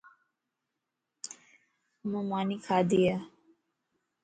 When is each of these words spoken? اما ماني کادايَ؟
اما 2.03 2.21
ماني 2.29 2.57
کادايَ؟ 2.65 3.13